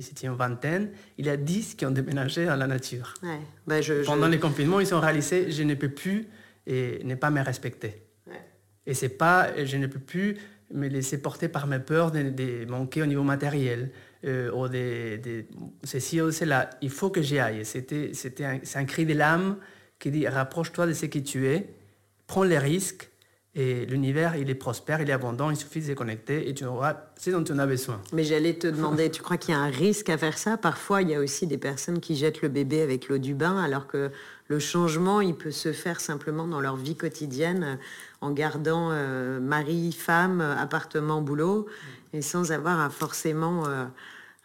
[0.00, 3.14] c'était une vingtaine, il y a dix qui ont déménagé dans la nature.
[3.66, 6.28] Ben, Pendant les confinements, ils ont réalisé je ne peux plus
[6.66, 8.02] et ne pas me respecter.
[8.86, 10.36] Et c'est pas je ne peux plus
[10.72, 13.90] me laisser porter par mes peurs de, manquer au niveau matériel
[14.24, 15.44] euh, ou de, de
[15.84, 16.70] ceci ou cela.
[16.82, 17.64] Il faut que j'y aille.
[17.64, 19.56] C'était, c'était c'est un cri de l'âme
[19.98, 21.68] qui dit rapproche-toi de ce que tu es,
[22.26, 23.10] prends les risques
[23.58, 26.66] Et l'univers, il est prospère, il est abondant, il suffit de se connecter et tu
[26.66, 28.02] auras ce dont tu en as besoin.
[28.12, 30.58] Mais j'allais te demander, tu crois qu'il y a un risque à faire ça?
[30.58, 33.56] Parfois, il y a aussi des personnes qui jettent le bébé avec l'eau du bain,
[33.56, 34.10] alors que
[34.48, 37.78] le changement, il peut se faire simplement dans leur vie quotidienne,
[38.20, 41.66] en gardant euh, mari, femme, appartement, boulot,
[42.12, 43.86] et sans avoir à forcément euh,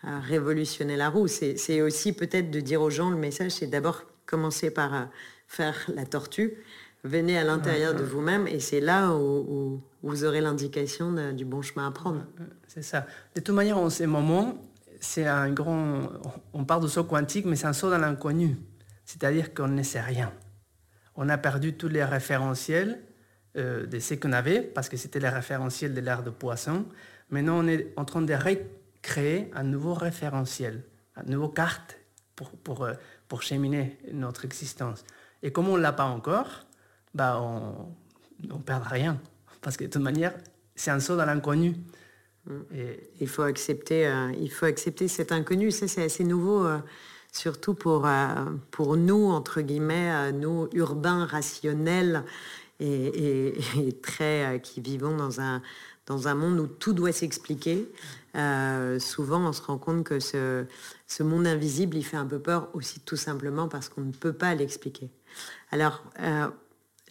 [0.04, 1.28] révolutionner la roue.
[1.28, 5.04] C'est aussi peut-être de dire aux gens, le message, c'est d'abord commencer par euh,
[5.48, 6.54] faire la tortue
[7.04, 11.88] venez à l'intérieur de vous-même et c'est là où, vous aurez l'indication du bon chemin
[11.88, 12.26] à prendre.
[12.68, 13.06] C'est ça.
[13.36, 14.56] De toute manière, en ces moments,
[15.00, 16.10] c'est un grand.
[16.54, 18.58] On parle de saut quantique, mais c'est un saut dans l'inconnu.
[19.06, 20.32] C'est-à-dire qu'on ne sait rien.
[21.16, 23.02] On a perdu tous les référentiels
[23.58, 26.86] euh, de ce qu'on avait, parce que c'était les référentiels de l'art de poisson.
[27.30, 30.84] Maintenant, on est en train de recréer un nouveau référentiel,
[31.18, 31.98] une nouvelle carte
[32.36, 32.94] pour, pour, euh,
[33.28, 35.04] pour cheminer notre existence.
[35.44, 36.66] Et comme on ne l'a pas encore,
[37.14, 37.94] bah on
[38.48, 39.20] ne perd rien.
[39.62, 40.34] Parce que de toute manière,
[40.76, 41.76] c'est un saut dans l'inconnu.
[42.46, 42.52] Mm.
[42.76, 43.10] Et...
[43.22, 45.72] Il, faut accepter, euh, il faut accepter cet inconnu.
[45.72, 46.80] Ça, c'est assez nouveau, euh,
[47.32, 52.24] surtout pour, euh, pour nous, entre guillemets, nous, urbains, rationnels
[52.80, 55.62] et, et, très, qui vivons dans un,
[56.08, 57.88] dans un monde où tout doit s'expliquer.
[59.00, 60.66] souvent, on se rend compte que ce,
[61.06, 64.34] ce monde invisible, il fait un peu peur aussi tout simplement parce qu'on ne peut
[64.34, 65.12] pas l'expliquer.
[65.70, 66.04] Alors,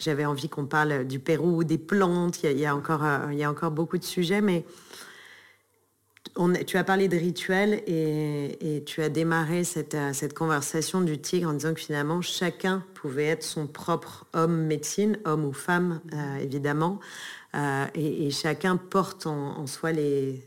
[0.01, 2.43] j'avais envie qu'on parle du Pérou, des plantes.
[2.43, 4.65] Il y a, encore, euh, il y a encore beaucoup de sujets, mais
[6.65, 11.49] tu as parlé de rituels et, tu as démarré cette, euh, cette, conversation du tigre
[11.49, 16.37] en disant que finalement chacun pouvait être son propre homme médecine, homme ou femme euh,
[16.37, 16.99] évidemment,
[17.95, 19.91] et, chacun porte en, soi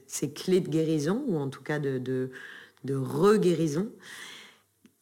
[0.06, 3.88] ses clés de guérison ou en tout cas de, de re-guérison.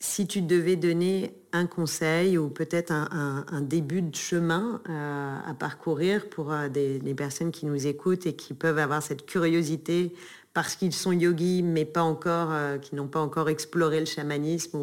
[0.01, 6.29] Si tu devais donner un conseil ou peut-être un, début de chemin euh, à parcourir
[6.29, 10.15] pour euh, des, personnes qui nous écoutent et qui peuvent avoir cette curiosité
[10.55, 14.79] parce qu'ils sont yogis mais pas encore, euh, qui n'ont pas encore exploré le chamanisme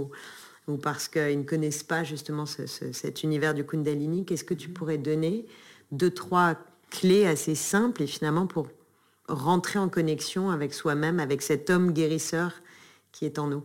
[0.68, 5.00] ou, parce qu'ils ne connaissent pas justement cet univers du Kundalini, qu'est-ce que tu pourrais
[5.00, 5.48] donner
[5.92, 6.56] Deux, trois
[6.92, 8.68] clés assez simples et finalement pour
[9.28, 12.54] rentrer en connexion avec soi-même, avec cet homme guérisseur
[13.12, 13.64] qui est en nous?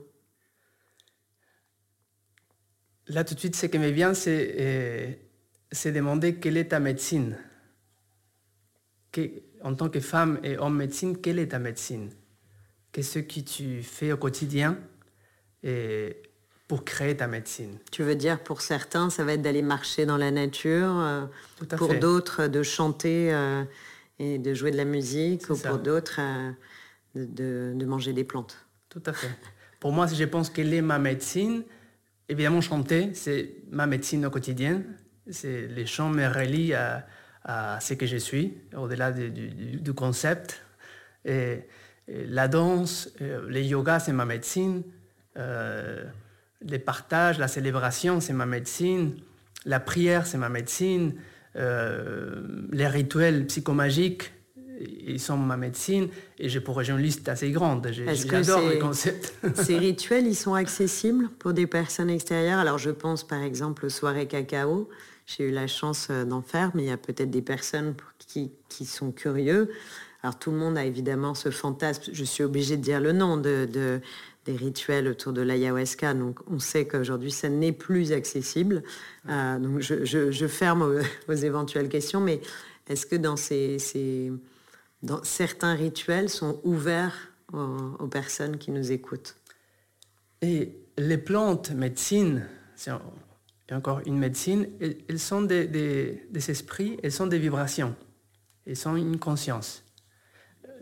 [3.08, 7.36] Là, tout de suite, ce qui me vient, c'est euh, demander quelle est ta médecine.
[9.62, 12.10] en tant que femme et homme médecine, quelle est ta médecine?
[12.92, 14.78] Qu'est-ce que tu fais au quotidien
[15.62, 16.22] et
[16.68, 17.78] pour créer ta médecine?
[17.90, 21.26] Tu veux dire, pour certains, ça va être d'aller marcher dans la nature, euh,
[21.76, 23.64] pour d'autres, de chanter euh,
[24.18, 26.20] et de jouer de la musique, ou pour d'autres,
[27.14, 28.64] de, de manger des plantes.
[28.88, 29.30] Tout à fait.
[29.80, 31.64] Pour moi, si je pense quelle est ma médecine,
[32.28, 34.82] Évidemment, chanter, c'est ma médecine au quotidien.
[35.30, 40.62] C'est, les chants me relient à, ce que je suis, au-delà du, concept.
[42.08, 44.82] La danse, euh, le yoga, c'est ma médecine.
[45.36, 46.04] Euh,
[46.62, 49.16] les partages, la célébration, c'est ma médecine.
[49.64, 51.14] La prière, c'est ma médecine.
[51.56, 54.32] Euh, les rituels psychomagiques,
[54.80, 56.08] ils sont ma médecine
[56.38, 57.88] et j'ai une liste assez grande.
[57.90, 59.34] J'adore les concepts.
[59.54, 62.58] ces rituels, ils sont accessibles pour des personnes extérieures?
[62.58, 64.88] Alors je pense par exemple aux soirées cacao.
[65.26, 68.52] J'ai eu la chance euh, d'en faire, mais il y a peut-être des personnes qui,
[68.68, 69.70] qui, sont curieux.
[70.22, 72.12] Alors tout le monde a évidemment ce fantasme.
[72.12, 74.00] Je suis obligée de dire le nom de, de
[74.44, 76.12] des rituels autour de l'ayahuasca.
[76.12, 78.82] Donc on sait qu'aujourd'hui ça n'est plus accessible.
[79.28, 82.40] Euh, donc je, je, ferme aux, aux, éventuelles questions, mais
[82.88, 84.30] est-ce que dans ces, ces
[85.22, 89.36] certains rituels sont ouverts aux, personnes qui nous écoutent.
[90.42, 92.90] Et les plantes médecine, c'est
[93.72, 97.94] encore une médecine, elles, sont des, esprits, elles sont des vibrations,
[98.66, 99.84] elles sont une conscience.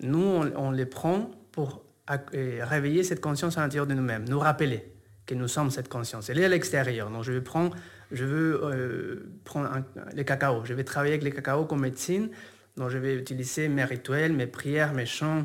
[0.01, 4.93] Nous, on, les prend pour réveiller cette conscience à l'intérieur de nous-mêmes, nous rappeler
[5.27, 6.31] que nous sommes cette conscience.
[6.31, 7.11] Elle est à l'extérieur.
[7.11, 7.77] Donc je vais prendre,
[8.11, 10.65] veux euh, prendre les cacao.
[10.65, 12.31] Je vais travailler avec les cacao comme médecine
[12.77, 15.45] donc je vais utiliser mes rituels, mes prières, mes chants.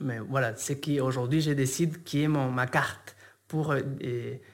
[0.00, 3.80] Mais voilà, ce qui aujourd'hui je décide qui est mon, ma carte pour euh,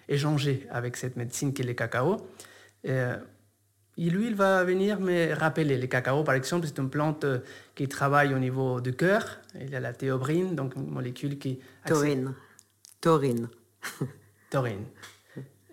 [0.08, 2.16] échanger avec cette médecine qui est le cacao.
[2.86, 3.16] Euh,
[3.96, 5.76] et lui, il va venir me rappeler.
[5.76, 7.38] Le cacao, par exemple, c'est une plante euh,
[7.74, 9.40] qui travaille au niveau du cœur.
[9.60, 11.58] Il y a la théobrine, donc une molécule qui...
[11.84, 12.34] Taurine.
[13.00, 13.48] Taurine.
[14.50, 14.84] Taurine.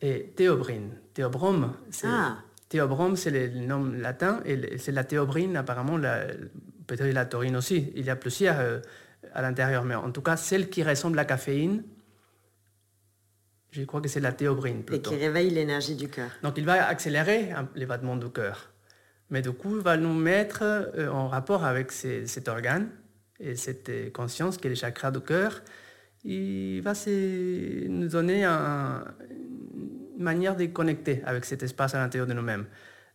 [0.01, 0.91] Et théobrine.
[1.13, 2.37] Théobrome, c'est ah.
[2.69, 5.99] Théobrome, c'est le nom latin, et c'est la théobrine, apparemment,
[6.87, 7.91] peut-être la taurine aussi.
[7.95, 8.79] Il y a plusieurs euh,
[9.33, 11.83] à l'intérieur, mais en tout cas, celle qui ressemble à la caféine,
[13.71, 14.83] je crois que c'est la théobrine.
[14.91, 16.29] Et qui réveille l'énergie du cœur.
[16.41, 18.71] Donc il va accélérer les battements du cœur.
[19.29, 22.89] Mais du coup, il va nous mettre euh, en rapport avec cet organe
[23.39, 25.61] et cette conscience qui est le chakra du cœur.
[26.23, 26.93] Il va
[27.89, 29.03] nous donner une
[30.17, 32.65] manière de connecter avec cet espace à l'intérieur de nous-mêmes.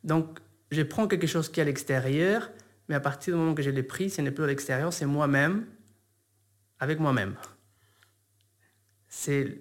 [0.04, 0.38] Donc,
[0.70, 2.50] je prends quelque chose qui est à l'extérieur,
[2.88, 5.06] mais à partir du moment que je l'ai pris, ce n'est plus à l'extérieur, c'est
[5.06, 5.66] moi-même
[6.78, 7.34] avec moi-même.
[9.08, 9.58] C'est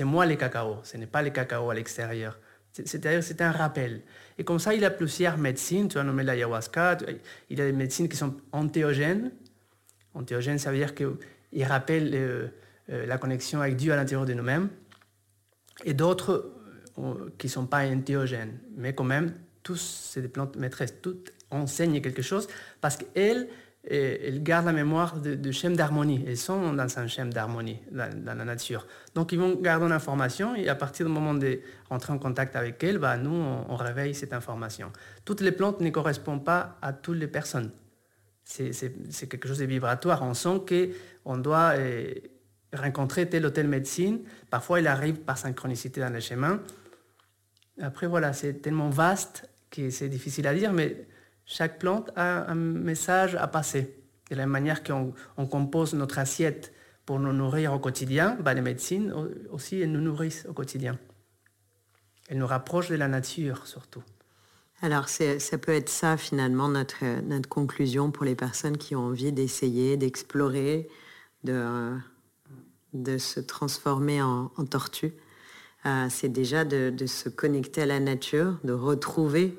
[0.00, 2.38] moi les cacao, ce n'est pas les cacao à l'extérieur.
[2.72, 4.02] C'est-à-dire c'est un rappel.
[4.38, 6.98] Et comme ça, il y a plusieurs médecines, tu as nommé l'ayahuasca,
[7.48, 9.32] il y a des médecines qui sont antéogènes.
[10.14, 12.48] Antéogènes, ça veut dire qu'ils rappellent euh,
[12.90, 14.68] euh, la connexion avec Dieu à l'intérieur de nous-mêmes.
[15.84, 16.52] Et d'autres
[16.98, 18.58] euh, qui ne sont pas antéogènes.
[18.76, 22.48] Mais quand même, tous, des plantes maîtresses, toutes enseignent quelque chose
[22.80, 23.48] parce qu'elles
[23.88, 26.22] elles gardent la mémoire de, de schème d'harmonie.
[26.26, 28.86] Elles sont dans un schème d'harmonie dans, la nature.
[29.14, 32.82] Donc ils vont garder l'information et à partir du moment de rentrer en contact avec
[32.84, 34.92] elles, bah, nous, on, réveille cette information.
[35.24, 37.70] Toutes les plantes ne correspondent pas à toutes les personnes.
[38.44, 40.22] C'est quelque chose de vibratoire.
[40.22, 40.60] On sent
[41.24, 42.12] qu'on doit euh,
[42.72, 44.20] rencontrer telle ou telle médecine.
[44.50, 46.60] Parfois, il arrive par synchronicité dans le chemin.
[47.80, 51.06] Après, voilà, c'est tellement vaste que c'est difficile à dire, mais
[51.44, 53.96] chaque plante a un message à passer.
[54.30, 55.12] De la manière qu'on
[55.46, 56.72] compose notre assiette
[57.04, 59.12] pour nous nourrir au quotidien, bah, les médecines
[59.50, 60.98] aussi, elles nous nourrissent au quotidien.
[62.28, 64.04] Elles nous rapprochent de la nature surtout.
[64.82, 69.96] Alors, ça peut être ça finalement notre conclusion pour les personnes qui ont envie d'essayer,
[69.96, 70.88] d'explorer,
[71.44, 71.98] de,
[72.92, 75.12] de se transformer en, tortue.
[75.86, 79.58] Euh, c'est déjà de, se connecter à la nature, de retrouver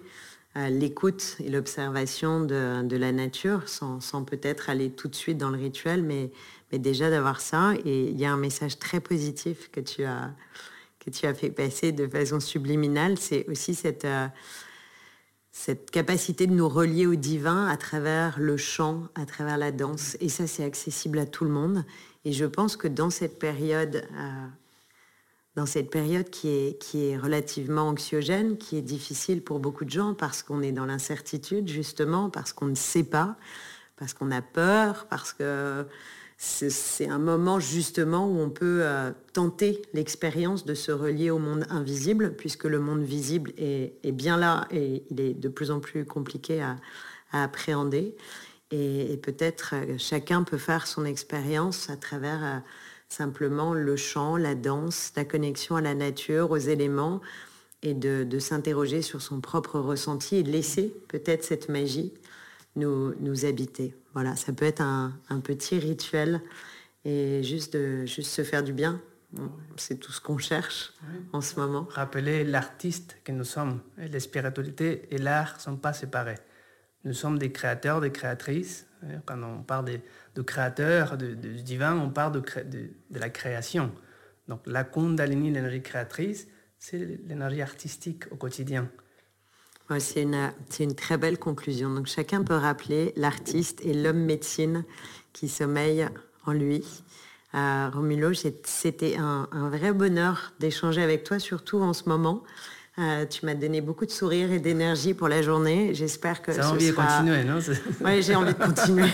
[0.56, 6.04] l'écoute et l'observation de, la nature, sans, peut-être aller tout de suite dans le rituel,
[6.04, 6.32] mais,
[6.72, 7.74] mais déjà d'avoir ça.
[7.86, 10.32] Et il y a un message très positif que tu as,
[11.04, 14.28] que tu as fait passer de façon subliminale, c'est aussi cette, euh,
[15.52, 20.16] cette capacité de nous relier au divin à travers le chant, à travers la danse.
[20.20, 21.84] Et ça, c'est accessible à tout le monde.
[22.26, 24.08] Et je pense que dans cette période...
[24.14, 24.48] Euh,
[25.56, 29.90] dans cette période qui est, qui est relativement anxiogène, qui est difficile pour beaucoup de
[29.90, 33.36] gens parce qu'on est dans l'incertitude, justement, parce qu'on ne sait pas,
[33.98, 35.86] parce qu'on a peur, parce que
[36.44, 41.68] c'est un moment justement où on peut euh, tenter l'expérience de se relier au monde
[41.70, 46.04] invisible, puisque le monde visible est, bien là et il est de plus en plus
[46.04, 46.78] compliqué à,
[47.32, 48.16] appréhender.
[48.72, 52.44] Et, peut-être euh, chacun peut faire son expérience à travers...
[52.44, 52.60] Euh,
[53.12, 57.22] simplement le chant, la danse, la connexion à la nature, aux éléments,
[57.84, 62.14] et de, s'interroger sur son propre ressenti et de laisser peut-être cette magie
[62.76, 63.96] nous, nous habiter.
[64.14, 65.14] Voilà, ça peut être un,
[65.44, 66.42] petit rituel
[67.06, 69.02] et juste, de, juste se faire du bien.
[69.78, 70.94] C'est tout ce qu'on cherche
[71.34, 71.88] en ce moment.
[71.90, 73.80] Rappeler l'artiste que nous sommes.
[73.98, 76.38] La spiritualité et l'art ne sont pas séparés.
[77.04, 78.88] Nous sommes des créateurs, des créatrices.
[79.26, 80.02] Quand on parle des
[80.36, 83.92] de créateur, de, divin, on parle de, de, la création.
[84.48, 86.48] Donc la Kundalini, l'énergie créatrice,
[86.78, 88.90] c'est l'énergie artistique au quotidien.
[90.00, 91.94] c'est une, très belle conclusion.
[91.94, 94.86] Donc chacun peut rappeler l'artiste et l'homme médecine
[95.34, 96.08] qui sommeille
[96.46, 96.84] en lui.
[97.54, 102.44] Euh, Romulo, c'était un, vrai bonheur d'échanger avec toi, surtout en ce moment.
[103.00, 105.94] Euh, tu m'as donné beaucoup de sourires et d'énergie pour la journée.
[105.94, 106.52] J'espère que.
[106.56, 107.60] J'ai envie de continuer, non
[108.02, 109.08] Oui, j'ai envie de continuer.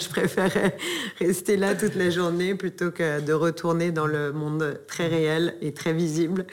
[0.00, 0.76] je préférais
[1.20, 5.72] rester là toute la journée plutôt que de retourner dans le monde très réel et
[5.72, 6.44] très visible.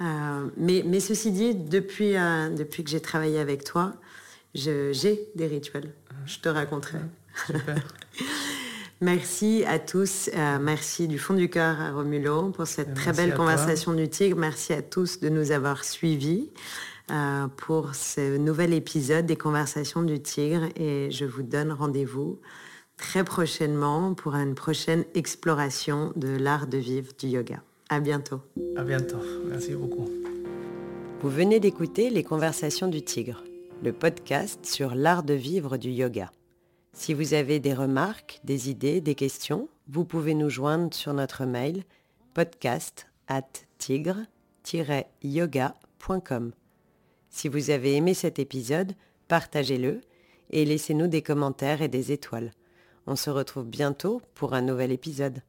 [0.00, 3.94] Euh, mais, mais, ceci dit, depuis, euh, depuis que j'ai travaillé avec toi,
[4.54, 5.92] j'ai des rituels.
[6.24, 6.98] Je te raconterai.
[7.46, 7.76] Super.
[9.02, 10.30] Merci à tous.
[10.32, 14.38] Euh, merci du fond du cœur à Romulo pour cette très belle conversation du tigre.
[14.38, 16.50] Merci à tous de nous avoir suivis
[17.10, 20.68] euh, pour ce nouvel épisode des conversations du tigre.
[20.76, 22.38] Et je vous donne rendez-vous
[22.96, 27.60] très prochainement pour une prochaine exploration de l'art de vivre du yoga.
[27.88, 28.40] À bientôt.
[28.76, 29.18] À bientôt.
[29.48, 30.08] Merci beaucoup.
[31.22, 33.42] Vous venez d'écouter Les Conversations du Tigre,
[33.82, 36.30] le podcast sur l'art de vivre du yoga.
[36.94, 41.46] Si vous avez des remarques, des idées, des questions, vous pouvez nous joindre sur notre
[41.46, 41.84] mail
[42.34, 46.52] podcast at tigre-yoga.com.
[47.30, 48.92] Si vous avez aimé cet épisode,
[49.26, 50.02] partagez-le
[50.50, 52.52] et laissez-nous des commentaires et des étoiles.
[53.06, 55.42] On se retrouve bientôt pour un nouvel épisode.